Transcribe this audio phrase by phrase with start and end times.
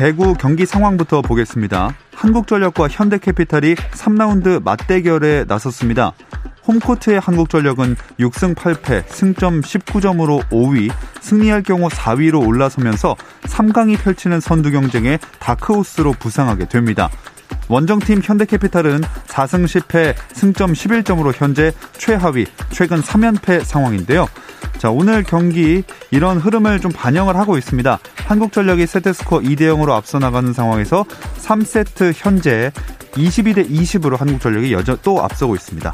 [0.00, 1.94] 배구 경기 상황부터 보겠습니다.
[2.14, 6.12] 한국전력과 현대캐피탈이 3라운드 맞대결에 나섰습니다.
[6.66, 15.18] 홈코트의 한국전력은 6승 8패, 승점 19점으로 5위, 승리할 경우 4위로 올라서면서 3강이 펼치는 선두 경쟁에
[15.38, 17.10] 다크호스로 부상하게 됩니다.
[17.68, 24.26] 원정팀 현대캐피탈은 4승 10패, 승점 11점으로 현재 최하위, 최근 3연패 상황인데요.
[24.78, 27.98] 자, 오늘 경기 이런 흐름을 좀 반영을 하고 있습니다.
[28.26, 31.04] 한국전력이 세트스코어 2대 0으로 앞서 나가는 상황에서
[31.38, 32.72] 3세트 현재
[33.12, 35.92] 22대 20으로 한국전력이 여전 또 앞서고 있습니다.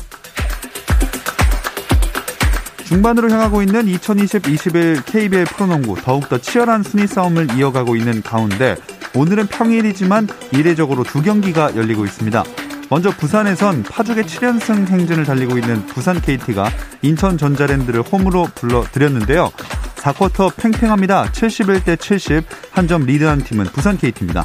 [2.84, 8.76] 중반으로 향하고 있는 2020-21 KBL 프로농구 더욱더 치열한 순위 싸움을 이어가고 있는 가운데
[9.16, 12.44] 오늘은 평일이지만 이례적으로 두 경기가 열리고 있습니다.
[12.90, 16.70] 먼저 부산에선 파죽의 7연승 행진을 달리고 있는 부산 KT가
[17.02, 19.50] 인천 전자랜드를 홈으로 불러들였는데요.
[19.96, 21.30] 4쿼터 팽팽합니다.
[21.32, 24.44] 71대 70 한 점 리드한 팀은 부산 KT입니다.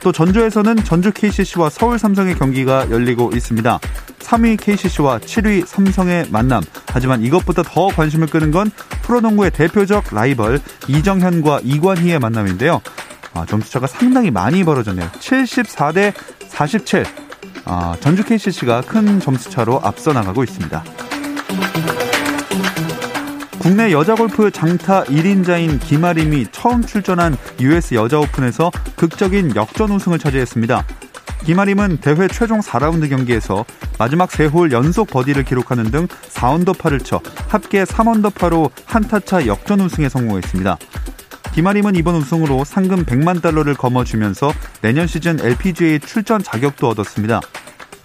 [0.00, 3.80] 또 전주에서는 전주 KCC와 서울 삼성의 경기가 열리고 있습니다.
[4.20, 6.62] 3위 KCC와 7위 삼성의 만남.
[6.92, 8.70] 하지만 이것보다 더 관심을 끄는 건
[9.02, 12.80] 프로농구의 대표적 라이벌 이정현과 이관희의 만남인데요.
[13.34, 15.10] 아, 점수차가 상당히 많이 벌어졌네요.
[15.20, 16.12] 74 대
[16.48, 17.04] 47.
[17.64, 20.84] 아, 전주 KCC가 큰 점수차로 앞서 나가고 있습니다.
[23.60, 30.84] 국내 여자 골프 장타 1인자인 김아림이 처음 출전한 US 여자 오픈에서 극적인 역전 우승을 차지했습니다.
[31.44, 33.64] 김아림은 대회 최종 4라운드 경기에서
[33.98, 40.78] 마지막 3홀 연속 버디를 기록하는 등 4언더파를 쳐 합계 3언더파로 한타차 역전 우승에 성공했습니다.
[41.54, 47.40] 김아림은 이번 우승으로 상금 100만 달러를 거머쥐면서 내년 시즌 LPGA 출전 자격도 얻었습니다.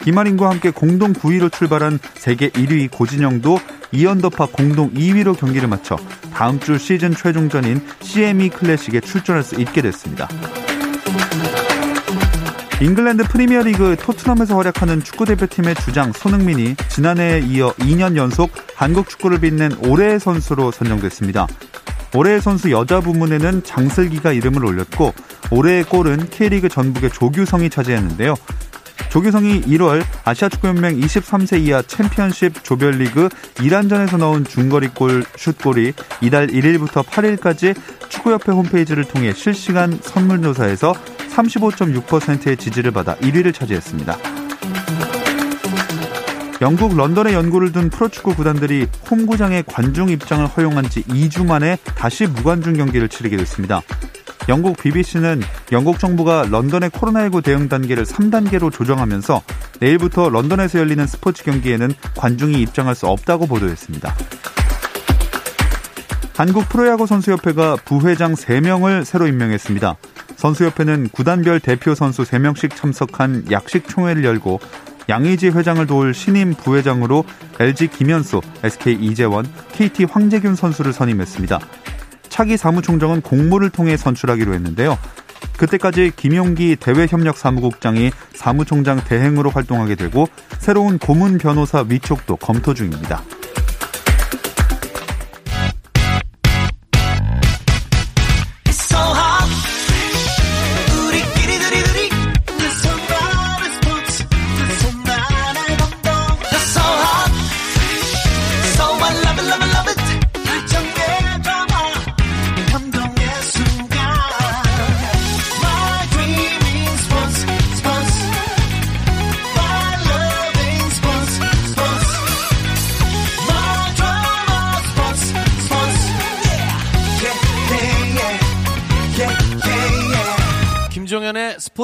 [0.03, 3.59] 김아림과 함께 공동 9위로 출발한 세계 1위 고진영도
[3.93, 5.97] 2언더파 공동 2위로 경기를 마쳐
[6.33, 10.27] 다음 주 시즌 최종전인 CME 클래식에 출전할 수 있게 됐습니다.
[12.79, 20.19] 잉글랜드 프리미어리그 토트넘에서 활약하는 축구대표팀의 주장 손흥민이 지난해에 이어 2년 연속 한국 축구를 빛낸 올해의
[20.19, 21.47] 선수로 선정됐습니다.
[22.13, 25.13] 올해의 선수 여자 부문에는 장슬기가 이름을 올렸고
[25.51, 28.35] 올해의 골은 K리그 전북의 조규성이 차지했는데요.
[29.09, 33.29] 조규성이 1월 아시아축구연맹 23세 이하 챔피언십 조별리그
[33.61, 37.75] 이란전에서 넣은 중거리골 슛골이 이달 1일부터 8일까지
[38.09, 44.46] 축구협회 홈페이지를 통해 실시간 선물조사에서 35.6%의 지지를 받아 1위를 차지했습니다.
[46.59, 52.73] 영국 런던에 연고를 둔 프로축구 구단들이 홈구장의 관중 입장을 허용한 지 2주 만에 다시 무관중
[52.73, 53.81] 경기를 치르게 됐습니다.
[54.49, 55.41] 영국 BBC는
[55.71, 59.43] 영국 정부가 런던의 코로나19 대응 단계를 3단계로 조정하면서
[59.81, 64.15] 내일부터 런던에서 열리는 스포츠 경기에는 관중이 입장할 수 없다고 보도했습니다.
[66.35, 69.95] 한국 프로야구 선수협회가 부회장 3명을 새로 임명했습니다.
[70.37, 74.59] 선수협회는 구단별 대표 선수 3명씩 참석한 약식 총회를 열고
[75.09, 77.25] 양의지 회장을 도울 신임 부회장으로
[77.59, 81.59] LG 김현수, SK 이재원, KT 황재균 선수를 선임했습니다.
[82.29, 84.97] 차기 사무총장은 공모를 통해 선출하기로 했는데요.
[85.57, 90.27] 그때까지 김용기 대외협력사무국장이 사무총장 대행으로 활동하게 되고
[90.59, 93.23] 새로운 고문 변호사 위촉도 검토 중입니다.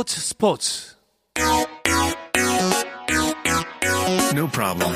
[0.05, 0.95] 스포츠 스포츠.
[4.35, 4.93] No problem.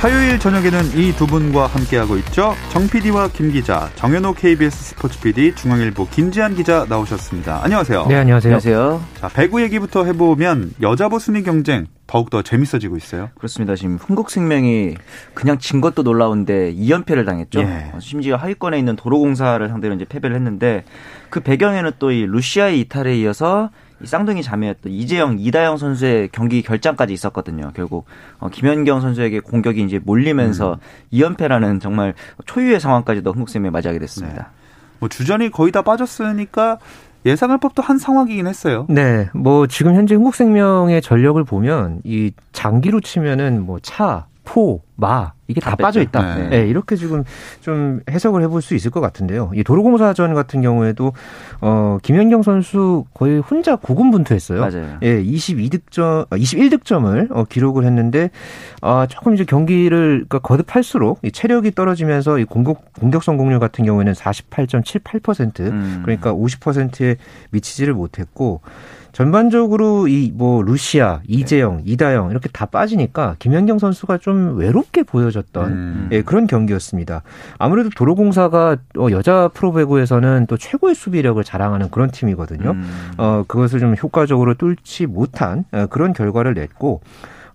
[0.00, 2.54] 화요일 저녁에는 이 두 분과 함께하고 있죠.
[2.70, 7.62] 정 PD와 김 기자, 정현호 KBS 스포츠 PD, 중앙일보 김지한 기자 나오셨습니다.
[7.64, 8.06] 안녕하세요.
[8.06, 8.54] 네, 안녕하세요.
[8.54, 9.04] 안녕하세요.
[9.20, 13.28] 자, 배구 얘기부터 해보면 여자부 순위 경쟁 더욱더 재밌어지고 있어요.
[13.36, 13.74] 그렇습니다.
[13.74, 14.94] 지금 흥국생명이
[15.34, 17.60] 그냥 진 것도 놀라운데 2연패를 당했죠.
[17.60, 17.92] 예.
[18.00, 20.84] 심지어 하위권에 있는 도로공사를 상대로 이제 패배를 했는데
[21.28, 23.70] 그 배경에는 또 이 루시아의 이탈에 이어서
[24.02, 27.72] 이 쌍둥이 자매였던 이재영, 이다영 선수의 경기 결장까지 있었거든요.
[27.74, 28.06] 결국
[28.38, 30.78] 어, 김연경 선수에게 공격이 이제 몰리면서 음.
[31.12, 32.14] 2연패라는 정말
[32.46, 34.42] 초유의 상황까지도 흥국생명이 맞이하게 됐습니다.
[34.42, 34.48] 네.
[35.00, 36.78] 뭐 주전이 거의 다 빠졌으니까
[37.26, 38.86] 예상할 법도 한 상황이긴 했어요.
[38.88, 39.28] 네.
[39.34, 45.70] 뭐 지금 현재 흥국생명의 전력을 보면 이 장기로 치면은 뭐 차, 포, 마 이게 다,
[45.70, 46.36] 다 빠져 있다.
[46.36, 46.48] 네.
[46.48, 46.68] 네.
[46.68, 47.22] 이렇게 지금
[47.60, 49.52] 좀 해석을 해볼 수 있을 것 같은데요.
[49.54, 51.12] 이 도로공사전 같은 경우에도
[51.60, 54.60] 어 김연경 선수 거의 혼자 고군분투했어요.
[54.60, 54.98] 맞아요.
[55.02, 58.30] 예, 22득점, 21득점을 어, 기록을 했는데
[58.80, 64.14] 아 조금 이제 경기를 그러니까 거듭할수록 이 체력이 떨어지면서 이 공격 공격 성공률 같은 경우에는
[64.14, 66.00] 48.78% 음.
[66.02, 67.16] 그러니까 50%에
[67.50, 68.62] 미치지를 못했고
[69.18, 71.82] 전반적으로 이 뭐 루시아, 이재영, 네.
[71.86, 76.08] 이다영 이렇게 다 빠지니까 김연경 선수가 좀 외롭게 보여졌던 음.
[76.12, 77.22] 예, 그런 경기였습니다.
[77.58, 82.70] 아무래도 도로공사가 어, 여자 프로배구에서는 또 최고의 수비력을 자랑하는 그런 팀이거든요.
[82.70, 83.10] 음.
[83.16, 87.00] 어, 그것을 좀 효과적으로 뚫지 못한 어, 그런 결과를 냈고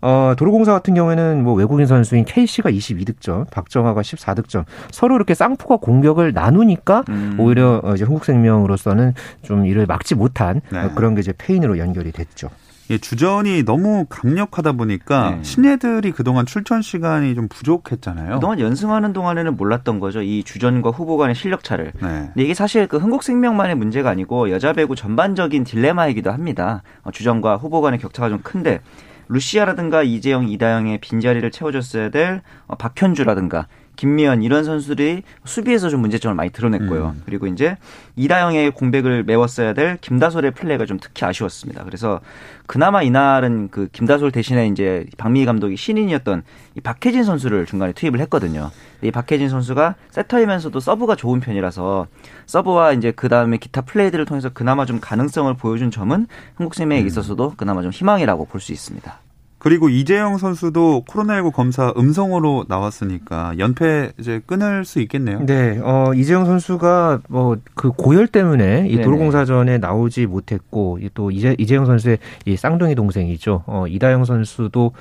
[0.04, 4.66] 어, 도로공사 같은 경우에는 뭐 외국인 선수인 KC가 22득점, 박정아가 14득점.
[4.92, 7.38] 서로 이렇게 쌍포가 공격을 나누니까 음.
[7.40, 9.14] 오히려 어, 이제 흥국생명으로서는
[9.44, 10.80] 좀 이를 막지 못한 네.
[10.80, 12.50] 어, 그런 게 이제 페인으로 연결이 됐죠.
[12.90, 15.44] 예, 주전이 너무 강력하다 보니까 네.
[15.44, 18.36] 신예들이 그동안 출전 시간이 좀 부족했잖아요.
[18.36, 20.22] 그동안 연승하는 동안에는 몰랐던 거죠.
[20.22, 21.94] 이 주전과 후보 간의 실력 차를.
[22.02, 22.30] 네.
[22.34, 26.84] 근데 이게 사실 그 흥국생명만의 문제가 아니고 여자 배구 전반적인 딜레마이기도 합니다.
[27.04, 28.82] 어, 주전과 후보 간의 격차가 좀 큰데
[29.28, 36.50] 루시아라든가 이재영, 이다영의 빈자리를 채워줬어야 될 어, 박현주라든가 김미연 이런 선수들이 수비에서 좀 문제점을 많이
[36.50, 37.14] 드러냈고요.
[37.16, 37.22] 음.
[37.26, 37.78] 그리고 이제
[38.16, 41.84] 이다영의 공백을 메웠어야 될 김다솔의 플레이가 좀 특히 아쉬웠습니다.
[41.84, 42.20] 그래서
[42.66, 46.44] 그나마 이날은 그 김다솔 대신에 이제 박미희 감독이 신인이었던
[46.76, 48.72] 이 박혜진 선수를 중간에 투입을 했거든요.
[49.02, 52.08] 이 박혜진 선수가 세터이면서도 서브가 좋은 편이라서
[52.46, 57.08] 서브와 이제 그 다음에 기타 플레이들을 통해서 그나마 좀 가능성을 보여준 점은 한국생명에 음.
[57.08, 59.20] 있어서도 그나마 좀 희망이라고 볼 수 있습니다.
[59.64, 65.46] 그리고 이재영 선수도 코로나19 검사 음성으로 나왔으니까 연패 이제 끊을 수 있겠네요.
[65.46, 71.86] 네, 어, 이재영 선수가 뭐 그 고열 때문에 이 도로공사전에 나오지 못했고 또 이재, 이재영
[71.86, 73.64] 선수의 이 쌍둥이 동생이죠.
[73.66, 74.92] 어, 이다영 선수도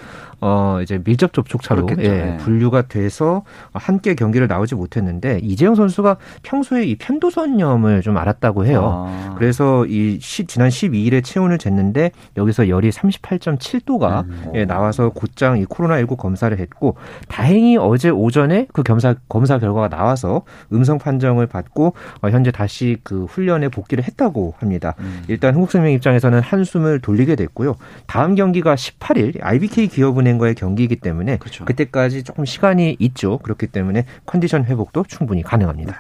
[0.45, 2.37] 어, 이제 밀접 접촉차로 예, 네.
[2.39, 9.07] 분류가 돼서 함께 경기를 나오지 못했는데 이재영 선수가 평소에 이 편도선염을 좀 알았다고 해요.
[9.09, 9.37] 아.
[9.39, 14.51] 그래서 이 시, 지난 12일에 체온을 쟀는데 여기서 열이 38.7도가 음.
[14.55, 16.97] 예, 나와서 곧장 이 코로나19 검사를 했고
[17.29, 20.43] 다행히 어제 오전에 그 검사 검사 결과가 나와서
[20.73, 24.95] 음성 판정을 받고 어, 현재 다시 그 훈련에 복귀를 했다고 합니다.
[24.99, 25.23] 음.
[25.29, 27.77] 일단 한국생명 입장에서는 한숨을 돌리게 됐고요.
[28.09, 31.65] 다음 경기가 18일 IBK 기업은행 과의 경기이기 때문에 그렇죠.
[31.65, 33.39] 그때까지 조금 시간이 있죠.
[33.39, 35.97] 그렇기 때문에 컨디션 회복도 충분히 가능합니다.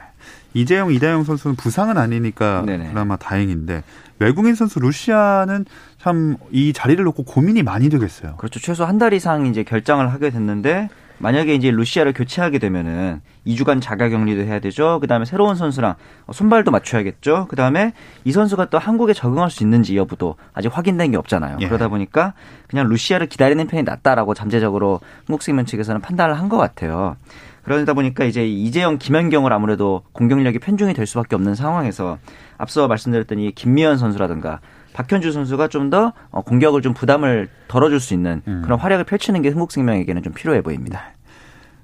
[0.54, 2.88] 이재영, 이다영 선수는 부상은 아니니까 네네.
[2.88, 3.82] 그나마 다행인데
[4.18, 5.64] 외국인 선수 루시아는
[5.98, 8.36] 참 이 자리를 놓고 고민이 많이 되겠어요.
[8.36, 8.60] 그렇죠.
[8.60, 10.88] 최소 한 달 이상 이제 결장을 하게 됐는데
[11.22, 14.98] 만약에 이제 루시아를 교체하게 되면은 2주간 자가 격리도 해야 되죠.
[15.00, 15.94] 그다음에 새로운 선수랑
[16.32, 17.46] 손발도 맞춰야겠죠.
[17.48, 17.92] 그다음에
[18.24, 21.58] 이 선수가 또 한국에 적응할 수 있는지 여부도 아직 확인된 게 없잖아요.
[21.60, 21.68] 예.
[21.68, 22.34] 그러다 보니까
[22.68, 27.16] 그냥 루시아를 기다리는 편이 낫다라고 잠재적으로 한국 생명 측에서는 판단을 한 것 같아요.
[27.62, 32.18] 그러다 보니까 이제 이재영, 김현경을 아무래도 공격력이 편중이 될 수밖에 없는 상황에서
[32.58, 34.58] 앞서 말씀드렸던 이 김미연 선수라든가
[34.92, 38.62] 박현주 선수가 좀 더 공격을 좀 부담을 덜어줄 수 있는 음.
[38.64, 41.12] 그런 활약을 펼치는 게 흥국생명에게는 좀 필요해 보입니다.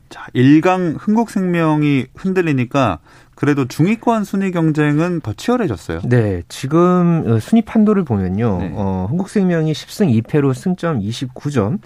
[0.09, 3.01] 자, 1강 흥국생명이 흔들리니까
[3.35, 6.01] 그래도 중위권 순위 경쟁은 더 치열해졌어요.
[6.05, 8.59] 네, 지금 어, 순위 판도를 보면요.
[8.61, 8.73] 네.
[8.75, 11.81] 어, 흥국생명이 10승 2패로 승점 29점.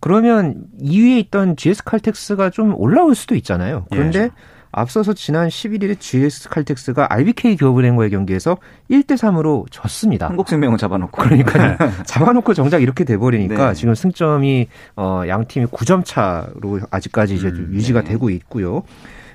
[0.00, 3.86] 그러면 2위에 있던 GS 칼텍스가 좀 올라올 수도 있잖아요.
[3.90, 4.30] 그런데 예.
[4.72, 8.56] 앞서서 지난 11일에 GS 칼텍스가 RBK 기업은행과의 경기에서
[8.90, 10.28] 1대 3으로 졌습니다.
[10.28, 11.22] 한국생명을 잡아놓고.
[11.22, 13.74] 그러니까 잡아놓고 정작 이렇게 돼버리니까 네.
[13.74, 18.10] 지금 승점이 어, 양 팀이 9점 차로 아직까지 이제 음, 유지가 네.
[18.10, 18.82] 되고 있고요.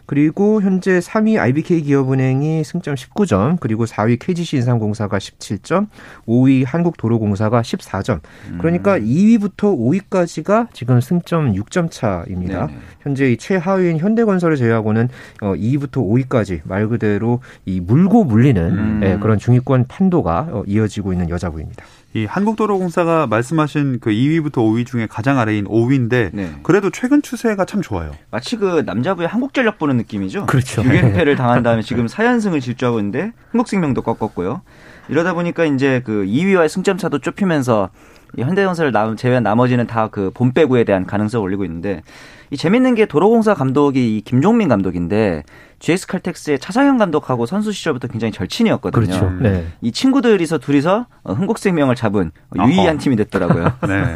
[0.07, 5.87] 그리고 현재 3위 IBK 기업은행이 승점 19점, 그리고 4위 KGC 인삼공사가 17점,
[6.25, 8.21] 5위 한국도로공사가 14점.
[8.57, 9.05] 그러니까 음.
[9.05, 12.67] 2위부터 5위까지가 지금 승점 6점 차입니다.
[12.67, 12.79] 네네.
[13.01, 15.09] 현재 이 최하위인 현대건설을 제외하고는
[15.41, 19.01] 2위부터 어, 5위까지 말 그대로 이 물고 물리는 음.
[19.03, 21.83] 예, 그런 중위권 판도가 어, 이어지고 있는 여자부입니다.
[22.17, 26.50] 이 한국도로공사가 말씀하신 그 2위부터 5위 중에 가장 아래인 5위인데 네.
[26.63, 28.12] 그래도 최근 추세가 참 좋아요.
[28.31, 30.47] 마치 그 남자부의 한국전력 보는 느낌이죠.
[30.47, 30.81] 그렇죠.
[30.81, 34.63] 6연패를 당한 다음에 지금 4연승을 질주하고 있는데 한국생명도 꺾었고요.
[35.09, 37.89] 이러다 보니까 이제 그 2위와의 승점 차도 좁히면서
[38.36, 42.01] 현대건설 제외한 나머지는 다 그 본배구에 대한 가능성을 올리고 있는데
[42.50, 45.43] 이 재밌는 게 도로공사 감독이 이 김종민 감독인데
[45.79, 49.05] GS 칼텍스의 차상현 감독하고 선수 시절부터 굉장히 절친이었거든요.
[49.05, 49.29] 그렇죠.
[49.41, 49.67] 네.
[49.81, 52.98] 이 친구들이서 둘이서 어, 흥국생명을 잡은 유의한 어허.
[52.98, 53.74] 팀이 됐더라고요.
[53.88, 54.15] 네.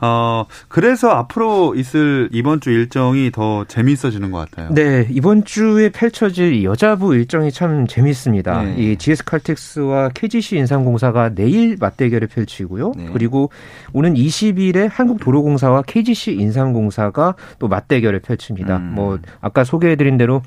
[0.00, 4.72] 어, 그래서 앞으로 있을 이번 주 일정이 더 재미있어지는 것 같아요.
[4.74, 8.62] 네, 이번 주에 펼쳐질 여자부 일정이 참 재미있습니다.
[8.62, 8.74] 네.
[8.76, 12.92] 이 GS 칼텍스와 KGC 인삼공사가 내일 맞대결을 펼치고요.
[12.96, 13.08] 네.
[13.12, 13.50] 그리고
[13.92, 18.76] 오는 20일에 한국도로공사와 KGC 인삼공사가 또 맞대결을 펼칩니다.
[18.76, 18.94] 음.
[18.94, 20.42] 뭐 아까 소개해드린 대로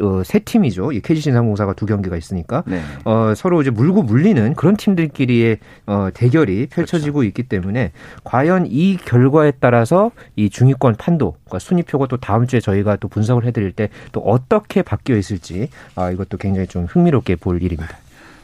[0.00, 0.92] 어, 팀이죠.
[0.92, 2.82] 이 KGC 인삼공사가 두 경기가 있으니까 네.
[3.04, 7.28] 어, 서로 이제 물고 물리는 그런 팀들끼리의 어, 대결이 펼쳐지고 그렇죠.
[7.28, 7.92] 있기 때문에
[8.24, 13.44] 과연 이 결과에 따라서 이 중위권 판도, 그러니까 순위표가 또 다음 주에 저희가 또 분석을
[13.44, 17.96] 해드릴 때 또 어떻게 바뀌어 있을지 아, 이것도 굉장히 좀 흥미롭게 볼 일입니다.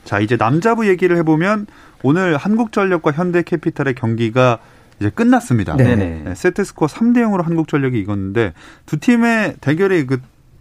[0.05, 1.67] 자 이제 남자부 얘기를 해보면
[2.03, 4.59] 오늘 한국전력과 현대캐피탈의 경기가
[5.01, 5.77] 이제 끝났습니다.
[5.77, 6.23] 네네.
[6.25, 8.53] 네, 세트 스코어 3대 0으로 한국전력이 이겼는데
[8.87, 10.21] 두 팀의 대결이 그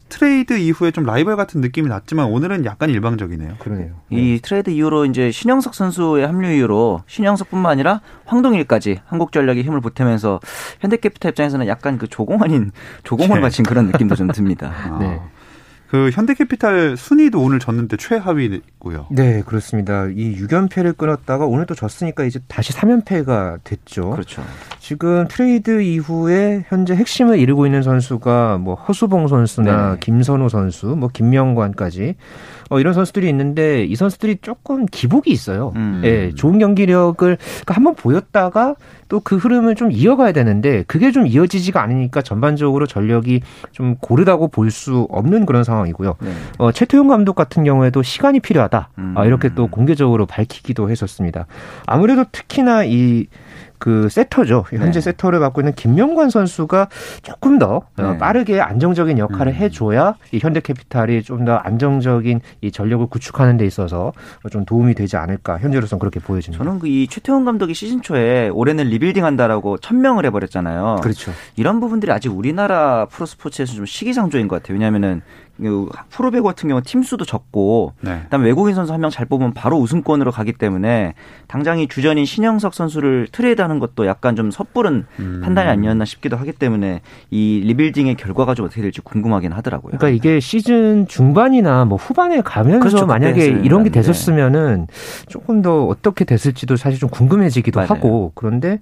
[0.10, 3.56] 트레이드 이후에 좀 라이벌 같은 느낌이 났지만 오늘은 약간 일방적이네요.
[3.60, 3.96] 그러네요.
[4.10, 4.40] 이 네.
[4.42, 10.40] 트레이드 이후로 이제 신영석 선수의 합류 이후로 신영석뿐만 아니라 황동일까지 한국전력이 힘을 보태면서
[10.80, 12.72] 현대캐피탈 입장에서는 약간 그 조공 아닌
[13.04, 13.42] 조공을 네.
[13.42, 14.72] 바친 그런 느낌도 좀 듭니다.
[14.74, 14.98] 아.
[15.00, 15.20] 네.
[15.90, 19.08] 그 현대캐피탈 순위도 오늘 졌는데 최하위고요.
[19.12, 20.08] 네, 그렇습니다.
[20.08, 24.10] 이 6연패를 끊었다가 오늘 또 졌으니까 이제 다시 3연패가 됐죠.
[24.10, 24.44] 그렇죠.
[24.80, 30.00] 지금 트레이드 이후에 현재 핵심을 이루고 있는 선수가 뭐 허수봉 선수나 네.
[30.02, 32.16] 김선우 선수, 뭐 김명관까지
[32.70, 35.74] 어, 이런 선수들이 있는데 이 선수들이 조금 기복이 있어요.
[35.76, 36.02] 음.
[36.04, 38.76] 예, 좋은 경기력을 그러니까 한번 보였다가
[39.10, 44.68] 또 그 흐름을 좀 이어가야 되는데 그게 좀 이어지지가 않으니까 전반적으로 전력이 좀 고르다고 볼
[44.70, 46.16] 수 없는 그런 상황이고요.
[46.22, 46.32] 네.
[46.58, 48.90] 어, 최태용 감독 같은 경우에도 시간이 필요하다.
[48.98, 49.14] 음.
[49.18, 51.48] 아, 이렇게 또 공개적으로 밝히기도 했었습니다.
[51.86, 53.28] 아무래도 특히나 이
[53.80, 54.66] 그 세터죠.
[54.72, 55.02] 현재 네.
[55.02, 56.90] 세터를 맡고 있는 김명관 선수가
[57.22, 58.18] 조금 더 어, 네.
[58.18, 59.56] 빠르게 안정적인 역할을 음.
[59.56, 64.12] 해줘야 이 현대캐피탈이 좀 더 안정적인 이 전력을 구축하는 데 있어서
[64.52, 66.62] 좀 도움이 되지 않을까 현재로서는 그렇게 보여집니다.
[66.64, 70.98] 저는 그 이 최태원 감독이 시즌 초에 올해는 리빌딩한다라고 천명을 해버렸잖아요.
[71.04, 71.32] 그렇죠.
[71.58, 74.76] 이런 부분들이 아직 우리나라 프로스포츠에서 좀 시기상조인 것 같아요.
[74.76, 75.22] 왜냐하면은
[76.10, 78.22] 프로배구 같은 경우 팀 수도 적고 네.
[78.24, 81.14] 그다음에 외국인 선수 한 명 잘 뽑으면 바로 우승권으로 가기 때문에
[81.48, 85.42] 당장 이 주전인 신영석 선수를 트레이드하는 것도 약간 좀 섣부른 음.
[85.44, 89.98] 판단이 아니었나 싶기도 하기 때문에 이 리빌딩의 결과가 좀 어떻게 될지 궁금하긴 하더라고요.
[89.98, 94.88] 그러니까 이게 시즌 중반이나 뭐 후반에 가면서 그렇죠, 만약에 이런 게 됐었으면은
[95.28, 97.88] 조금 더 어떻게 됐을지도 사실 좀 궁금해지기도 맞아요.
[97.90, 98.80] 하고 그런데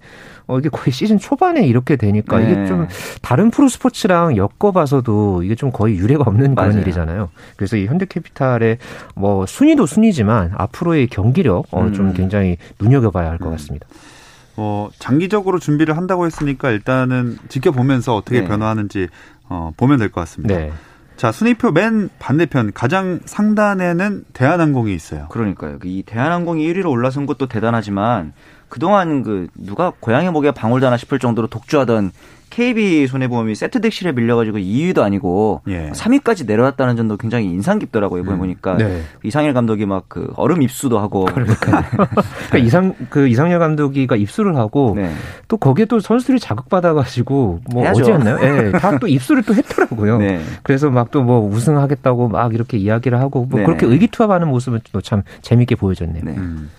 [0.47, 2.51] 어, 이게 거의 시즌 초반에 이렇게 되니까 네.
[2.51, 2.87] 이게 좀
[3.21, 6.81] 다른 프로 스포츠랑 엮어봐서도 이게 좀 거의 유례가 없는 그런 맞아요.
[6.81, 7.29] 일이잖아요.
[7.55, 8.77] 그래서 이 현대캐피탈의
[9.15, 12.13] 뭐 순위도 순위지만 앞으로의 경기력 어, 좀 음.
[12.13, 13.51] 굉장히 눈여겨봐야 할것 음.
[13.51, 13.87] 같습니다.
[14.57, 18.47] 어, 장기적으로 준비를 한다고 했으니까 일단은 지켜보면서 어떻게 네.
[18.47, 19.07] 변화하는지
[19.49, 20.55] 어, 보면 될 것 같습니다.
[20.57, 20.71] 네.
[21.17, 25.27] 자, 순위표 맨 반대편 가장 상단에는 대한항공이 있어요.
[25.29, 25.79] 그러니까요.
[25.85, 28.33] 이 대한항공이 1위로 올라선 것도 대단하지만
[28.69, 32.11] 그동안 그 누가 고양이 목에 방울 다나 싶을 정도로 독주하던
[32.51, 35.89] KB 손해보험이 세트 덱실에 밀려가지고 2위도 아니고 예.
[35.93, 38.21] 3위까지 내려왔다는 점도 굉장히 인상 깊더라고요.
[38.21, 38.39] 이번에 음.
[38.39, 39.01] 보니까 네.
[39.23, 44.93] 이상일 감독이 막 그 얼음 입수도 하고 그러니까, 그러니까 이상 그 이상열 감독이가 입수를 하고
[44.95, 45.11] 네.
[45.49, 48.03] 또 거기에 또 선수들이 자극받아가지고 뭐 해야죠.
[48.03, 48.37] 어제였나요?
[48.41, 50.19] 예, 네, 다 또 입수를 또 했더라고요.
[50.19, 50.39] 네.
[50.63, 53.65] 그래서 막 또 뭐 우승하겠다고 막 이렇게 이야기를 하고 뭐 네.
[53.65, 56.23] 그렇게 의기투합하는 모습은 또 참 재밌게 보여줬네요.
[56.23, 56.31] 네.
[56.37, 56.69] 음.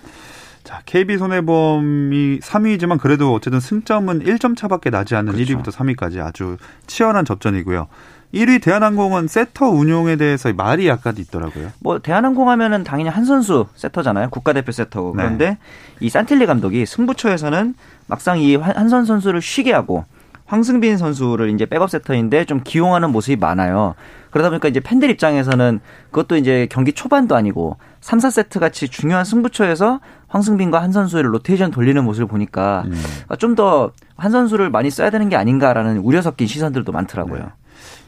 [0.66, 5.54] 자, KB손해보험이 3위지만 그래도 어쨌든 승점은 1점 차밖에 나지 않는 그렇죠.
[5.54, 6.56] 1위부터 3위까지 아주
[6.88, 7.86] 치열한 접전이고요.
[8.34, 11.70] 1위 대한항공은 세터 운용에 대해서 말이 약간 있더라고요.
[11.78, 14.30] 뭐 대한항공 하면은 당연히 한 선수 세터잖아요.
[14.30, 15.14] 국가대표 세터고.
[15.14, 15.22] 네.
[15.22, 15.58] 그런데 네.
[16.00, 17.76] 이 산틸리 감독이 승부처에서는
[18.08, 20.04] 막상 이 한선 선수를 쉬게 하고
[20.46, 23.94] 황승빈 선수를 이제 백업 세터인데 좀 기용하는 모습이 많아요.
[24.30, 25.80] 그러다 보니까 이제 팬들 입장에서는
[26.10, 32.02] 그것도 이제 경기 초반도 아니고 3, 4세트 같이 중요한 승부처에서 황승빈과 한 선수의 로테이션 돌리는
[32.04, 32.94] 모습을 보니까 음.
[33.38, 37.40] 좀더 한 선수를 많이 써야 되는 게 아닌가라는 우려 섞인 시선들도 많더라고요.
[37.40, 37.48] 네.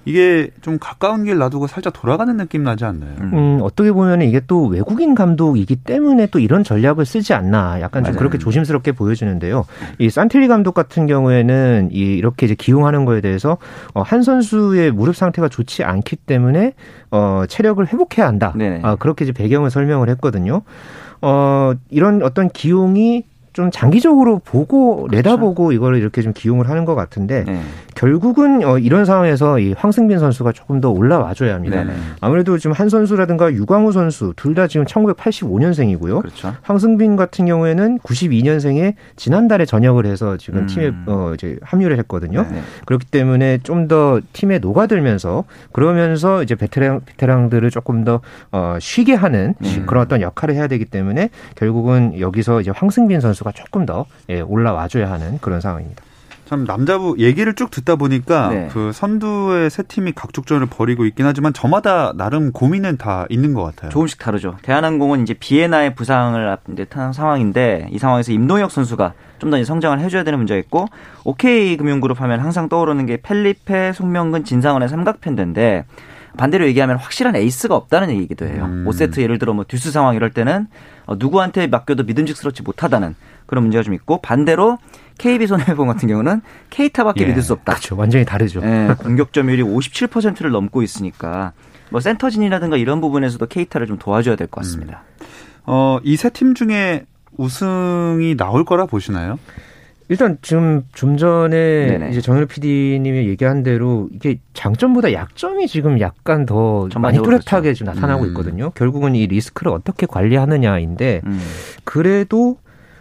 [0.04, 3.14] 이게 좀 가까운 길 놔두고 살짝 돌아가는 느낌 나지 않나요?
[3.20, 8.04] 음, 음 어떻게 보면 이게 또 외국인 감독이기 때문에 또 이런 전략을 쓰지 않나 약간
[8.04, 8.18] 좀 맞아요.
[8.18, 9.66] 그렇게 조심스럽게 보여지는데요.
[9.98, 13.58] 이 산틸리 감독 같은 경우에는 이 이렇게 이제 기용하는 거에 대해서
[13.92, 16.72] 어, 한 선수의 무릎 상태가 좋지 않기 때문에
[17.10, 18.54] 어, 체력을 회복해야 한다.
[18.82, 20.62] 아, 그렇게 이제 배경을 설명을 했거든요.
[21.20, 23.24] 어, 이런 어떤 기용이
[23.58, 25.16] 좀 장기적으로 보고 그렇죠.
[25.16, 27.60] 내다보고 이거를 이렇게 좀 기용을 하는 것 같은데 네.
[27.96, 31.82] 결국은 어, 이런 상황에서 이 황승빈 선수가 조금 더 올라와줘야 합니다.
[31.82, 31.92] 네네.
[32.20, 36.20] 아무래도 지금 한 선수라든가 유광우 선수 둘 다 지금 1985년생이고요.
[36.20, 36.54] 그렇죠.
[36.62, 40.66] 황승빈 같은 경우에는 92년생에 지난달에 전역을 해서 지금 음.
[40.66, 42.44] 팀에 어, 이제 합류를 했거든요.
[42.44, 42.60] 네네.
[42.86, 48.20] 그렇기 때문에 좀 더 팀에 녹아들면서 그러면서 이제 베테랑 베테랑들을 조금 더
[48.52, 49.84] 어, 쉬게 하는 음.
[49.86, 55.10] 그런 어떤 역할을 해야 되기 때문에 결국은 여기서 이제 황승빈 선수가 조금 더 예, 올라와줘야
[55.10, 56.02] 하는 그런 상황입니다.
[56.48, 58.68] 참 남자부 얘기를 쭉 듣다 보니까 네.
[58.72, 63.90] 그 선두의 세 팀이 각축전을 벌이고 있긴 하지만 저마다 나름 고민은 다 있는 것 같아요.
[63.90, 64.56] 조금씩 다르죠.
[64.62, 66.76] 대한항공은 이제 비에나의 부상을 앞둔
[67.12, 70.86] 상황인데 이 상황에서 임동혁 선수가 좀 더 성장을 해줘야 되는 문제가 있고
[71.24, 75.84] OK 금융그룹 하면 항상 떠오르는 게 펠리페, 송명근, 진상헌의 삼각편대인데
[76.38, 78.64] 반대로 얘기하면 확실한 에이스가 없다는 얘기기도 해요.
[78.64, 78.86] 음.
[78.88, 80.68] 5세트 예를 들어 뭐 듀스 상황 이럴 때는
[81.04, 83.14] 어, 누구한테 맡겨도 믿음직스럽지 못하다는
[83.46, 84.78] 그런 문제가 좀 있고 반대로
[85.18, 86.40] KB 손해보험 같은 경우는
[86.70, 87.28] 케이타밖에 예.
[87.28, 87.72] 믿을 수 없다.
[87.74, 87.96] 그렇죠.
[87.96, 88.60] 완전히 다르죠.
[88.62, 91.52] 예, 공격 점유율이 57%를 넘고 있으니까
[91.90, 95.02] 뭐 센터진이라든가 이런 부분에서도 케이타를 좀 도와줘야 될 것 같습니다.
[95.20, 95.24] 음.
[95.66, 97.04] 어, 이 세 팀 중에
[97.36, 99.38] 우승이 나올 거라 보시나요?
[100.08, 102.10] 일단 지금 좀 전에 네네.
[102.10, 107.84] 이제 정현우 PD님이 얘기한 대로 이게 장점보다 약점이 지금 약간 더 많이 뚜렷하게 그렇죠.
[107.84, 108.28] 좀 나타나고 음.
[108.28, 108.70] 있거든요.
[108.70, 111.40] 결국은 이 리스크를 어떻게 관리하느냐인데 음.
[111.84, 112.56] 그래도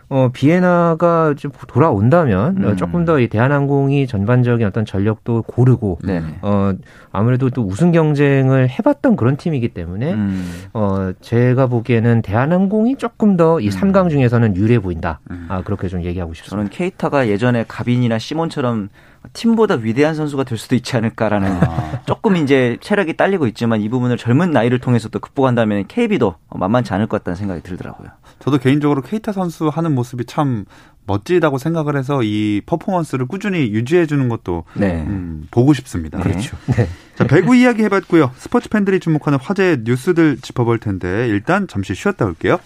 [0.10, 2.76] 어, 비에나가 좀 돌아온다면 음.
[2.78, 6.72] 조금 더 이 대한항공이 전반적인 어떤 전력도 고르고 네 어,
[7.12, 10.46] 아무래도 또 우승 경쟁을 해봤던 그런 팀이기 때문에 음.
[10.74, 13.70] 어, 제가 보기에는 대한항공이 조금 더이 음.
[13.70, 15.20] 3강 중에서는 유리해 보인다.
[15.32, 15.46] 음.
[15.50, 16.56] 아, 그렇게 좀 얘기하고 싶습니다.
[16.58, 18.90] 저는 케이타가 예전에 가빈이나 시몬처럼
[19.38, 22.02] 팀보다 위대한 선수가 될 수도 있지 않을까라는 아.
[22.06, 27.06] 조금 이제 체력이 딸리고 있지만 이 부분을 젊은 나이를 통해서 또 극복한다면 KB도 만만치 않을
[27.06, 28.10] 것 같다는 생각이 들더라고요.
[28.40, 30.66] 저도 개인적으로 케이타 선수 하는 모습이 참
[31.06, 35.06] 멋지다고 생각을 해서 이 퍼포먼스를 꾸준히 유지해 주는 것도 네.
[35.08, 36.20] 음, 보고 싶습니다.
[36.20, 36.58] 그렇죠.
[36.76, 36.88] 네.
[37.16, 38.32] 자, 배구 이야기 해봤고요.
[38.38, 42.60] 스포츠 팬들이 주목하는 화제 뉴스들 짚어볼 텐데 일단 잠시 쉬었다 올게요.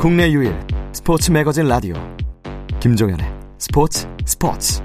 [0.00, 0.54] 국내 유일
[0.94, 1.92] 스포츠 매거진 라디오
[2.80, 3.26] 김종현의
[3.58, 4.82] 스포츠 스포츠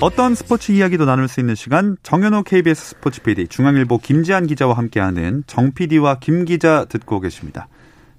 [0.00, 5.42] 어떤 스포츠 이야기도 나눌 수 있는 시간 정현호 KBS 스포츠 PD 중앙일보 김지한 기자와 함께하는
[5.48, 7.66] 정 PD와 김 기자 듣고 계십니다.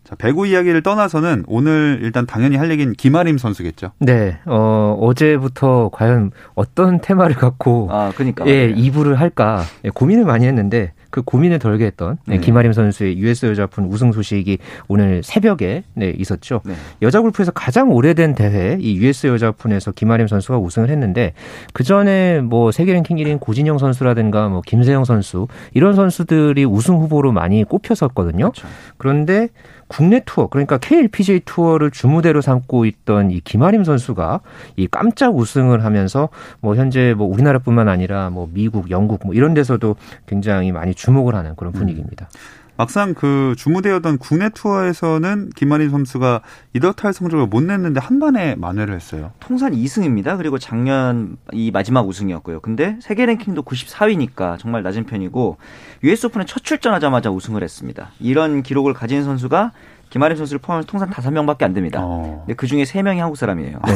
[0.03, 3.91] 자, 배구 이야기를 떠나서는 오늘 일단 당연히 할 얘기는 김아림 선수겠죠.
[3.99, 4.39] 네.
[4.45, 8.45] 어, 어제부터 과연 어떤 테마를 갖고 아, 그러니까.
[8.47, 12.39] 예, 2부를 할까 예, 고민을 많이 했는데 그 고민을 덜게 했던 네.
[12.39, 16.62] 김아림 선수의 US 여자분 우승 소식이 오늘 새벽에 네, 있었죠.
[16.65, 16.73] 네.
[17.04, 21.34] 여자 골프에서 가장 오래된 대회 이 US 여자분에서 김아림 선수가 우승을 했는데
[21.71, 27.32] 그 전에 뭐 세계 랭킹 1위인 고진영 선수라든가 뭐 김세영 선수 이런 선수들이 우승 후보로
[27.32, 28.52] 많이 꼽혔었거든요.
[28.52, 28.67] 그렇죠.
[28.97, 29.49] 그런데
[29.93, 34.39] 국내 투어 그러니까 KLPGA 투어를 주무대로 삼고 있던 이 김아림 선수가
[34.75, 36.29] 이 깜짝 우승을 하면서
[36.62, 41.56] 뭐 현재 뭐 우리나라뿐만 아니라 뭐 미국, 영국 뭐 이런 데서도 굉장히 많이 주목을 하는
[41.56, 41.79] 그런 음.
[41.79, 42.27] 분위기입니다.
[42.32, 42.62] 음.
[42.75, 46.41] 막상 그 주무대였던 국내 투어에서는 김만희 선수가
[46.73, 49.31] 이렇할 성적을 못 냈는데 한 번에 만회를 했어요.
[49.39, 50.38] 통산 2승입니다.
[50.38, 52.62] 그리고 작년 이 마지막 우승이었고요.
[52.62, 55.57] 근데 세계 랭킹도 94위니까 정말 낮은 편이고
[56.03, 58.09] US 오픈에 첫 출전하자마자 우승을 했습니다.
[58.19, 59.71] 이런 기록을 가진 선수가
[60.13, 61.99] 김아림 선수를 포함해서 통산 다섯 명밖에 안 됩니다.
[62.04, 62.43] 어.
[62.45, 63.80] 근데 그 중에 세 명이 한국 사람이에요.
[63.84, 63.93] 네.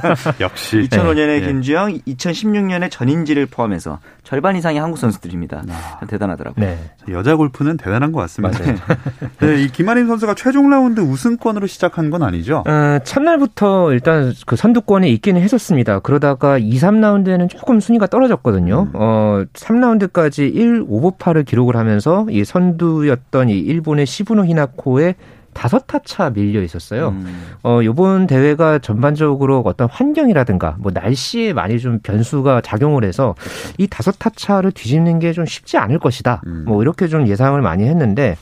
[0.40, 1.40] 역시 2005년에 네.
[1.42, 5.64] 김주영, 2016년에 전인지를 포함해서 절반 이상이 한국 선수들입니다.
[5.68, 6.06] 아.
[6.06, 6.64] 대단하더라고요.
[6.64, 6.78] 네.
[7.10, 8.58] 여자 골프는 대단한 것 같습니다.
[9.40, 12.64] 네, 이 김아림 선수가 최종 라운드 우승권으로 시작한 건 아니죠?
[12.66, 15.98] 어, 첫날부터 일단 그 선두권에 있기는 했었습니다.
[15.98, 18.84] 그러다가 2, 3라운드에는 조금 순위가 떨어졌거든요.
[18.84, 18.90] 음.
[18.94, 25.14] 어, 3라운드까지 1 5보 8을 기록을 하면서 이 선두였던 이 일본의 시부노 히나코의
[25.58, 27.08] 다섯 타차 밀려 있었어요.
[27.08, 27.46] 음.
[27.64, 33.34] 어, 요번 대회가 전반적으로 어떤 환경이라든가 뭐 날씨에 많이 좀 변수가 작용을 해서
[33.76, 36.42] 이 다섯 타차를 뒤집는 게 좀 쉽지 않을 것이다.
[36.46, 36.64] 음.
[36.66, 38.36] 뭐 이렇게 좀 예상을 많이 했는데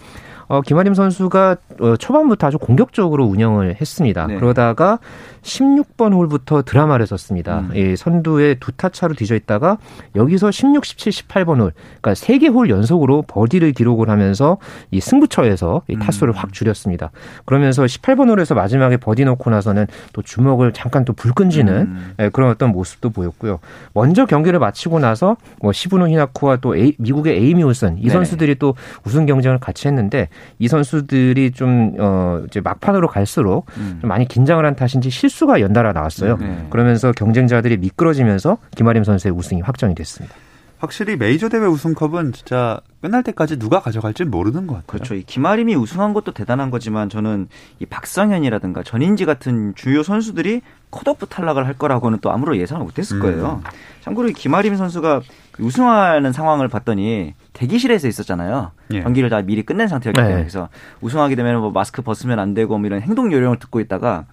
[0.49, 4.27] 어, 김아림 선수가 어, 초반부터 아주 공격적으로 운영을 했습니다.
[4.27, 4.37] 네.
[4.37, 4.99] 그러다가
[5.43, 7.61] 16번 홀부터 드라마를 썼습니다.
[7.61, 7.71] 음.
[7.75, 9.79] 예, 선두에 두 타 차로 뒤져 있다가
[10.17, 14.59] 여기서 16, 17, 18번 홀, 그러니까 세 개 홀 연속으로 버디를 기록을 하면서
[14.91, 16.37] 이 승부처에서 이 타수를 음.
[16.37, 17.11] 확 줄였습니다.
[17.47, 22.15] 그러면서 18번 홀에서 마지막에 버디 놓고 나서는 또 주먹을 잠깐 또 불 끈지는 음.
[22.21, 23.59] 예, 그런 어떤 모습도 보였고요.
[23.95, 28.11] 먼저 경기를 마치고 나서 뭐 시부노 히나쿠와 또 에이, 미국의 에이미 울슨 이 네.
[28.11, 28.75] 선수들이 또
[29.07, 30.29] 우승 경쟁을 같이 했는데
[30.59, 33.99] 이 선수들이 좀 어, 이제 막판으로 갈수록 음.
[34.01, 36.37] 좀 많이 긴장을 한 탓인지 실수가 연달아 나왔어요.
[36.39, 36.67] 네.
[36.71, 40.35] 그러면서 경쟁자들이 미끄러지면서 김아림 선수의 우승이 확정이 됐습니다.
[40.79, 44.87] 확실히 메이저 대회 우승컵은 진짜 끝날 때까지 누가 가져갈지 모르는 것 같아요.
[44.87, 45.15] 그렇죠.
[45.15, 51.67] 이 김아림이 우승한 것도 대단한 거지만 저는 이 박성현이라든가 전인지 같은 주요 선수들이 컷오프 탈락을
[51.67, 53.63] 할 거라고는 또 아무런 예상을 못했을 거예요.
[53.65, 53.71] 음.
[54.03, 55.23] 참고로 이 김아림 선수가
[55.59, 58.73] 우승하는 상황을 봤더니 대기실에서 있었잖아요.
[58.93, 59.03] 예.
[59.03, 60.41] 경기를 다 미리 끝낸 상태였기 때문에 네.
[60.43, 60.69] 그래서
[61.01, 64.25] 우승하게 되면 뭐 마스크 벗으면 안 되고 뭐 이런 행동 요령을 듣고 있다가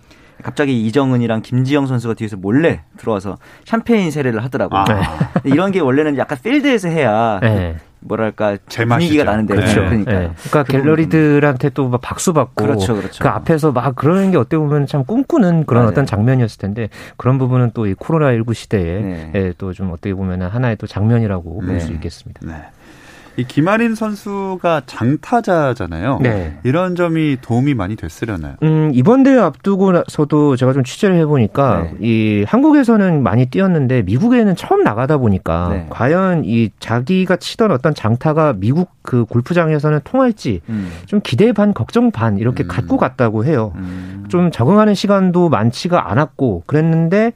[0.41, 4.81] 갑자기 이정은이랑 김지영 선수가 뒤에서 몰래 들어와서 샴페인 세례를 하더라고요.
[4.81, 5.31] 아.
[5.43, 7.77] 이런 게 원래는 약간 필드에서 해야 네.
[8.05, 9.75] 뭐랄까 분위기가 나는데 그렇죠.
[9.75, 10.31] 그러니까 네.
[10.49, 13.23] 그러니까 그 갤러리들한테 또막 박수 받고 그렇죠, 그렇죠.
[13.23, 15.91] 그 앞에서 막 그러는 게 어떻게 보면 참 꿈꾸는 그런 맞아요.
[15.91, 19.31] 어떤 장면이었을 텐데 그런 부분은 또 이 코로나 19 시대에 네.
[19.35, 21.93] 예, 또좀 어떻게 보면 하나의 또 장면이라고 볼수 네.
[21.95, 22.39] 있겠습니다.
[23.35, 23.41] 네.
[23.41, 26.19] 이 김아린 선수가 장타자잖아요.
[26.21, 26.59] 네.
[26.63, 28.55] 이런 점이 도움이 많이 됐으려나요?
[28.63, 31.93] 음, 이번 대회 앞두고 나서도 제가 좀 취재를 해보니까 네.
[31.99, 35.87] 이 한국에서는 많이 뛰었는데 미국에는 처음 나가다 보니까 네.
[35.89, 40.91] 과연 이 자기가 치던 어떤 장타가 미국 그 골프장에서는 통할지 음.
[41.05, 42.67] 좀 기대 반 걱정 반 이렇게 음.
[42.67, 43.73] 갖고 갔다고 해요.
[43.75, 44.25] 음.
[44.29, 47.33] 좀 적응하는 시간도 많지가 않았고 그랬는데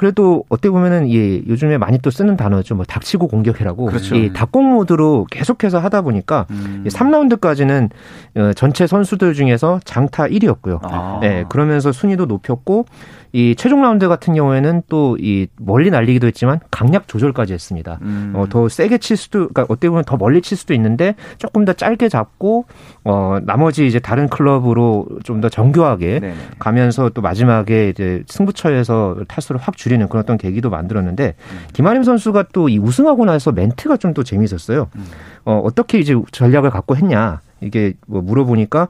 [0.00, 2.74] 그래도 어떻게 보면은 예, 요즘에 많이 또 쓰는 단어죠.
[2.74, 3.84] 뭐 닥치고 공격해라고.
[3.84, 4.16] 그렇죠.
[4.16, 6.86] 이 닥공 모드로 계속해서 하다 보니까 음.
[6.88, 7.90] 3라운드까지는
[8.36, 10.78] 어, 전체 선수들 중에서 장타 1위였고요.
[10.84, 11.18] 아.
[11.20, 12.86] 네, 그러면서 순위도 높였고
[13.32, 17.98] 이 최종 라운드 같은 경우에는 또 이 멀리 날리기도 했지만 강약 조절까지 했습니다.
[18.02, 18.32] 음.
[18.34, 21.72] 어, 더 세게 칠 수도, 그러니까 어떻게 보면 더 멀리 칠 수도 있는데 조금 더
[21.72, 22.64] 짧게 잡고
[23.04, 26.34] 어, 나머지 이제 다른 클럽으로 좀 더 정교하게 네네.
[26.58, 31.58] 가면서 또 마지막에 이제 승부처에서 타수를 확 줄이는 그런 어떤 계기도 만들었는데 음.
[31.72, 34.88] 김한림 선수가 또 이 우승하고 나서 멘트가 좀 또 재미있었어요.
[34.96, 35.04] 음.
[35.44, 38.88] 어, 어떻게 이제 전략을 갖고 했냐 이게 뭐 물어보니까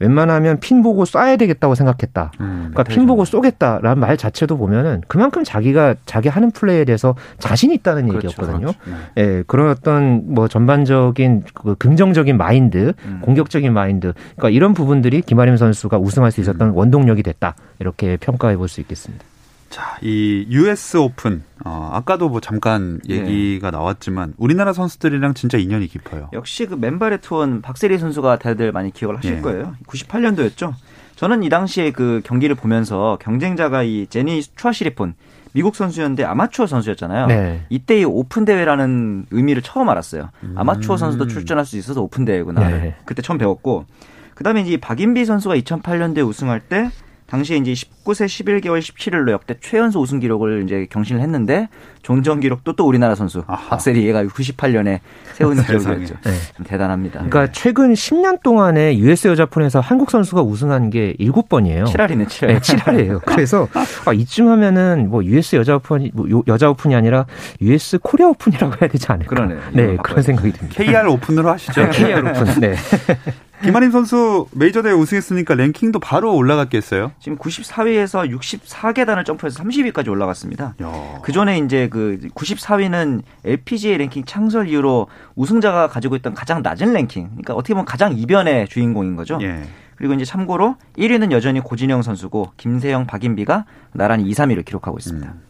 [0.00, 2.32] 웬만하면 핀 보고 쏴야 되겠다고 생각했다.
[2.40, 7.70] 음, 그러니까 핀 보고 쏘겠다라는 말 자체도 보면은 그만큼 자기가 자기 하는 플레이에 대해서 자신
[7.70, 8.72] 있다는 그렇죠, 얘기였거든요.
[8.72, 8.78] 그렇죠.
[9.14, 9.22] 네.
[9.22, 13.20] 예, 그런 어떤 뭐 전반적인 그 긍정적인 마인드, 음.
[13.22, 16.74] 공격적인 마인드, 그러니까 이런 부분들이 김아림 선수가 우승할 수 있었던 음.
[16.76, 19.24] 원동력이 됐다 이렇게 평가해 볼 수 있겠습니다.
[19.70, 23.14] 자, 이 US 오픈 어, 아까도 뭐 잠깐 네.
[23.14, 23.76] 얘기가 네.
[23.76, 26.28] 나왔지만 우리나라 선수들이랑 진짜 인연이 깊어요.
[26.32, 29.40] 역시 그 맨발의 투원 박세리 선수가 다들 많이 기억을 하실 네.
[29.40, 29.76] 거예요.
[29.86, 30.74] 98년도였죠.
[31.14, 35.14] 저는 이 당시에 그 경기를 보면서 경쟁자가 이 제니 추아시리폰
[35.52, 37.26] 미국 선수였는데 아마추어 선수였잖아요.
[37.26, 37.64] 네.
[37.70, 40.30] 이때 이 오픈 대회라는 의미를 처음 알았어요.
[40.42, 40.54] 음.
[40.56, 42.68] 아마추어 선수도 출전할 수 있어서 오픈 대회구나.
[42.68, 42.96] 네.
[43.04, 43.86] 그때 처음 배웠고
[44.34, 46.90] 그다음에 이제 박인비 선수가 2008년도에 우승할 때
[47.30, 51.68] 당시에 이제 19세 11개월 17일로 역대 최연소 우승 기록을 이제 경신을 했는데
[52.02, 53.68] 종전 기록도 또 우리나라 선수 아하.
[53.68, 54.98] 박세리 얘가 98년에
[55.34, 56.14] 세운 기록이었죠.
[56.24, 56.30] 네.
[56.56, 57.20] 좀 대단합니다.
[57.20, 57.52] 그러니까 네.
[57.52, 61.84] 최근 10년 동안에 US 여자 오픈에서 한국 선수가 우승한 게 7번이에요.
[61.84, 62.46] 7할이네, 7할.
[62.48, 63.20] 네, 7할이에요.
[63.26, 63.68] 그래서
[64.06, 67.26] 아, 이쯤 하면은 뭐 US 여자 오픈 뭐 여자 오픈이 아니라
[67.60, 69.28] US 코리아 오픈이라고 해야 되지 않을까?
[69.28, 69.60] 그러네요.
[69.72, 70.82] 네, 그런 생각이 듭니다.
[70.82, 71.80] KR 오픈으로 하시죠.
[71.82, 72.60] 네, KR 오픈.
[72.60, 72.74] 네.
[73.62, 77.12] 김아림 선수 메이저 대회 우승했으니까 랭킹도 바로 올라갔겠어요?
[77.20, 80.74] 지금 94위에서 64계단을 점프해서 30위까지 올라갔습니다.
[81.22, 87.28] 그 전에 이제 그 94위는 LPGA 랭킹 창설 이후로 우승자가 가지고 있던 가장 낮은 랭킹.
[87.28, 89.38] 그러니까 어떻게 보면 가장 이변의 주인공인 거죠.
[89.42, 89.62] 예.
[89.96, 95.28] 그리고 이제 참고로 1위는 여전히 고진영 선수고 김세영, 박인비가 나란히 2, 3위를 기록하고 있습니다.
[95.28, 95.49] 음.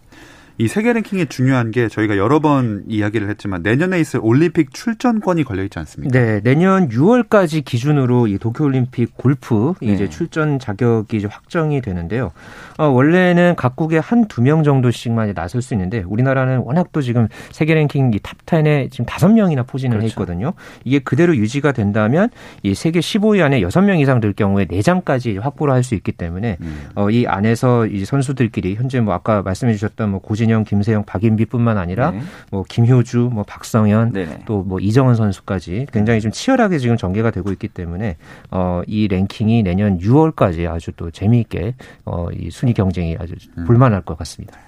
[0.60, 5.62] 이 세계 랭킹이 중요한 게 저희가 여러 번 이야기를 했지만 내년에 있을 올림픽 출전권이 걸려
[5.64, 6.12] 있지 않습니까?
[6.12, 9.94] 네, 내년 6월까지 기준으로 이 도쿄 올림픽 골프 네.
[9.94, 12.32] 이제 출전 자격이 이제 확정이 되는데요.
[12.76, 17.72] 어, 원래는 각국에 한 두 명 정도씩만 나설 수 있는데 우리나라는 워낙 또 지금 세계
[17.74, 20.04] 랭킹 탑 10에 지금 다섯 명이나 포진을 그렇죠.
[20.04, 20.52] 해 있거든요.
[20.84, 22.28] 이게 그대로 유지가 된다면
[22.62, 26.88] 이 세계 15위 안에 6명 이상 될 경우에 4장까지 확보를 할 수 있기 때문에 음.
[26.96, 31.78] 어, 이 안에서 이 선수들끼리 현재 뭐 아까 말씀해 주셨던 뭐 고진 이진영, 김세영, 박인비뿐만
[31.78, 32.20] 아니라 네.
[32.50, 34.12] 뭐 김효주, 뭐 박성현,
[34.44, 38.16] 또 뭐 이정은 선수까지 굉장히 좀 치열하게 지금 전개가 되고 있기 때문에
[38.50, 43.64] 어, 이 랭킹이 내년 6월까지 아주 또 재미있게 어, 이 순위 경쟁이 아주 음.
[43.64, 44.58] 볼만할 것 같습니다.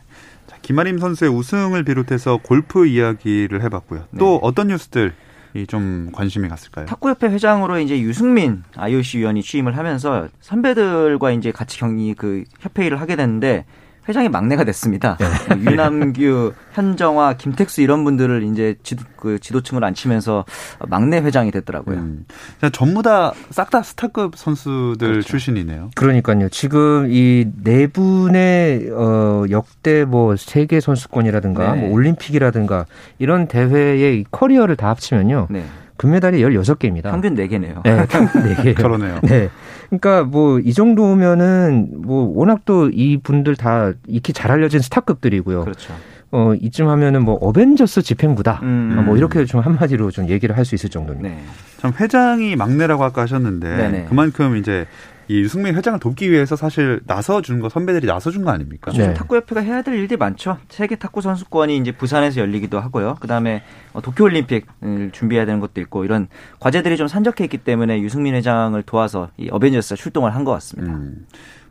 [0.47, 4.05] 자, 김아림 선수의 우승을 비롯해서 골프 이야기를 해봤고요.
[4.19, 4.39] 또 네.
[4.43, 5.13] 어떤 뉴스들
[5.55, 6.87] 이좀 관심이 갔을까요?
[6.87, 13.01] 탁구협회 회장으로 이제 유승민 IOC 위원이 취임을 하면서 선배들과 이제 같이 경기 그 협회 일을
[13.01, 13.67] 하게 됐는데
[14.09, 15.17] 회장이 막내가 됐습니다.
[15.19, 15.27] 네.
[15.63, 20.45] 뭐 유남규, 현정화, 김택수 이런 분들을 이제 지도, 그 지도층을 앉히면서
[20.89, 21.99] 막내 회장이 됐더라고요.
[21.99, 22.27] 음.
[22.73, 25.29] 전부 다 싹 다 스타급 선수들 그렇죠.
[25.29, 25.91] 출신이네요.
[25.95, 26.49] 그러니까요.
[26.49, 31.81] 지금 이 네 분의 어 역대 뭐 세계 선수권이라든가 네.
[31.83, 32.87] 뭐 올림픽이라든가
[33.19, 35.47] 이런 대회의 커리어를 다 합치면요.
[35.51, 35.65] 네.
[36.03, 37.13] 금메달이 16개입니다.
[37.13, 37.81] 평균 4개네요.
[37.85, 38.75] 네, 평균 4개.
[38.77, 39.21] 그러네요.
[39.23, 39.49] 네.
[39.89, 45.61] 그러니까 뭐 이 정도면은 뭐 워낙 또 이 분들 다 익히 잘 알려진 스타급들이고요.
[45.63, 45.95] 그렇죠.
[46.33, 48.61] 어, 이쯤 하면은 뭐 어벤져스 집행부다.
[48.65, 48.97] 음.
[48.99, 51.29] 어, 뭐 이렇게 좀 한마디로 좀 얘기를 할 수 있을 정도입니다.
[51.29, 51.41] 네.
[51.79, 54.07] 참 회장이 막내라고 아까 하셨는데 네네.
[54.09, 54.87] 그만큼 이제
[55.33, 58.93] 이 유승민 회장을 돕기 위해서 사실 나서준 거 선배들이 나서준 거 아닙니까?
[58.93, 59.15] 네.
[59.15, 60.59] 탁구협회가 해야 될 일들이 많죠.
[60.69, 63.17] 세계 탁구 선수권이 이제 부산에서 열리기도 하고요.
[63.19, 63.63] 그 다음에
[63.95, 66.29] 어, 도쿄올림픽을 준비해야 되는 것도 있고 이런
[66.61, 70.93] 과제들이 좀 산적해 있기 때문에 유승민 회장을 도와서 이 어벤져스가 출동을 한 것 같습니다.
[70.93, 71.25] 음.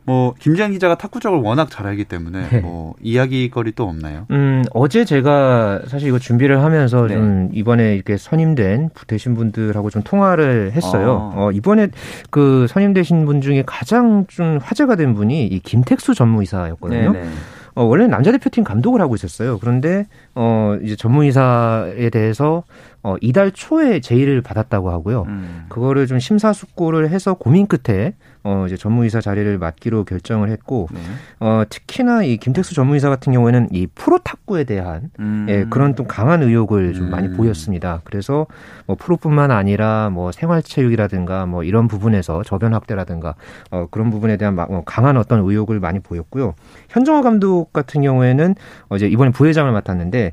[0.04, 2.60] 뭐 김지한 기자가 탁구적을 워낙 잘 알기 때문에 네.
[2.60, 4.26] 뭐 이야기거리 또 없나요?
[4.30, 7.14] 음 어제 제가 사실 이거 준비를 하면서 네.
[7.14, 11.32] 좀 이번에 이렇게 선임된 되신 분들하고 좀 통화를 했어요.
[11.34, 11.88] 어, 어 이번에
[12.30, 17.12] 그 선임되신 분 중에 가장 좀 화제가 된 분이 이 김택수 전무이사였거든요.
[17.12, 17.24] 네네.
[17.24, 17.30] 네.
[17.74, 19.58] 어, 원래 남자 대표팀 감독을 하고 있었어요.
[19.58, 22.64] 그런데 어 이제 전무이사에 대해서
[23.04, 25.24] 어 이달 초에 제의를 받았다고 하고요.
[25.26, 25.64] 음.
[25.68, 31.00] 그거를 좀 심사숙고를 해서 고민 끝에 어 이제 전무이사 자리를 맡기로 결정을 했고 네.
[31.40, 35.46] 어 특히나 이 김택수 전무이사 같은 경우에는 이 프로 탁구에 대한 음.
[35.48, 37.10] 예, 그런 좀 강한 의욕을 좀 음.
[37.10, 38.00] 많이 보였습니다.
[38.04, 38.46] 그래서
[38.86, 43.34] 뭐 프로뿐만 아니라 뭐 생활체육이라든가 뭐 이런 부분에서 저변 확대라든가
[43.70, 46.54] 어 그런 부분에 대한 막뭐 강한 어떤 의욕을 많이 보였고요.
[46.88, 48.54] 현정화 감독 같은 경우에는
[48.88, 50.32] 어 이제 이번에 부회장을 맡았는데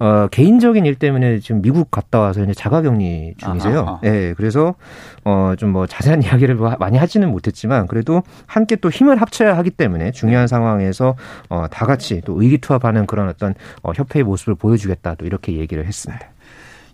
[0.00, 4.00] 어 개인적인 일 때문에 지금 미국 갔다 와서 이제 자가격리 중이세요.
[4.04, 4.10] 예.
[4.10, 4.74] 네, 그래서
[5.24, 9.56] 어 좀 뭐 자세한 이야기를 뭐 많이 하지는 못했 못했지만 그래도 함께 또 힘을 합쳐야
[9.58, 11.16] 하기 때문에 중요한 상황에서
[11.48, 16.26] 어, 다 같이 또 의기투합하는 그런 어떤 어, 협회의 모습을 보여주겠다 또 이렇게 얘기를 했습니다.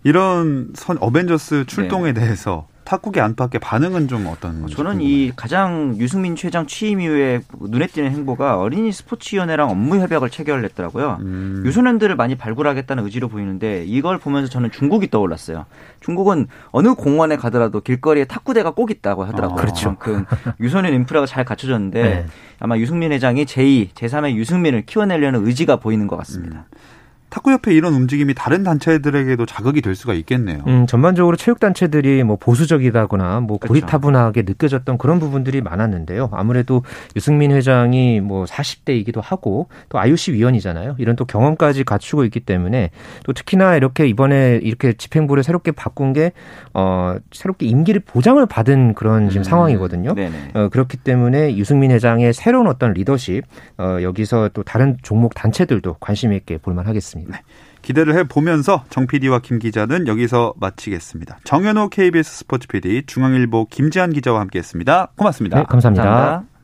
[0.05, 2.20] 이런 선 어벤져스 출동에 네.
[2.20, 7.88] 대해서 탁구계 안팎의 반응은 좀 어떤 건지 저는 이 가장 유승민 최장 취임 이후에 눈에
[7.88, 11.18] 띄는 행보가 어린이 스포츠위원회랑 업무 협약을 체결했더라고요.
[11.20, 11.62] 음.
[11.66, 15.66] 유소년들을 많이 발굴하겠다는 의지로 보이는데 이걸 보면서 저는 중국이 떠올랐어요.
[16.01, 19.59] 중국은 어느 공원에 가더라도 길거리에 탁구대가 꼭 있다고 하더라고요.
[19.59, 19.61] 어.
[19.61, 19.96] 그렇죠.
[19.99, 20.25] 그
[20.61, 22.27] 유소년 인프라가 잘 갖춰졌는데 네.
[22.61, 26.66] 아마 유승민 회장이 제2, 제3의 유승민을 키워내려는 의지가 보이는 것 같습니다.
[26.72, 26.96] 음.
[27.29, 30.61] 탁구협회 이런 움직임이 다른 단체들에게도 자극이 될 수가 있겠네요.
[30.67, 33.69] 음, 전반적으로 체육단체들이 뭐 보수적이다거나 뭐 그렇죠.
[33.69, 36.31] 고리타분하게 느껴졌던 그런 부분들이 많았는데요.
[36.33, 36.83] 아무래도
[37.17, 40.97] 유승민 회장이 뭐 40대이기도 하고 또 IOC 위원이잖아요.
[40.99, 42.91] 이런 또 경험까지 갖추고 있기 때문에
[43.25, 46.33] 또 특히나 이렇게 이번에 이렇게 집행부를 새롭게 바꾼 게
[46.75, 49.45] 어, 새롭게 임기를 보장을 받은 그런 지금 음.
[49.45, 50.15] 상황이거든요.
[50.55, 53.45] 어, 그렇기 때문에 유승민 회장의 새로운 어떤 리더십
[53.79, 57.15] 어, 여기서 또 다른 종목 단체들도 관심 있게 볼만 하겠습니다.
[57.20, 57.38] 있습니다.
[57.38, 57.44] 네.
[57.83, 61.38] 기대를 해보면서 정 PD와 김 기자는 여기서 마치겠습니다.
[61.44, 65.12] 정현호 KBS 스포츠 PD, 중앙일보 김지한 기자와 함께했습니다.
[65.16, 65.59] 고맙습니다.
[65.59, 66.05] 네, 감사합니다.
[66.05, 66.57] 감사합니다.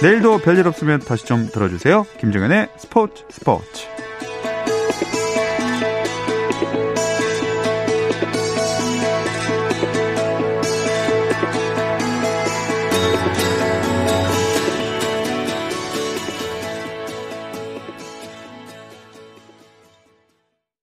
[0.00, 2.06] 내일도 별일 없으면 다시 좀 들어주세요.
[2.18, 3.97] 김정현의 스포츠 스포츠.